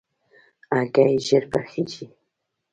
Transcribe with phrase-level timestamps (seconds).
[0.75, 2.05] هګۍ ژر پخېږي.